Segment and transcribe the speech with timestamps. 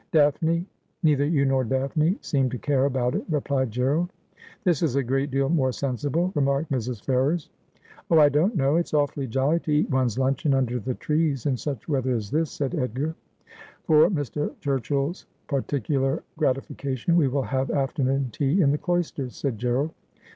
[0.11, 0.65] 'Daphne
[1.03, 4.09] Neither you nor Daphne seemed to care about it,' replied Gerald.'
[4.63, 7.05] "This is a great deal more sensible,' remarked Mrs.
[7.05, 7.51] Ferrers.'
[8.09, 11.55] Oh, I dont know; it's awfully jolly to eat one's luncheon under the trees in
[11.55, 13.13] such weather as this,' said Edgar.'
[13.83, 14.51] For Mr.
[14.59, 19.93] Turchill's particular gratification, we will have afternoon tea in the cloisters,' said Gerald.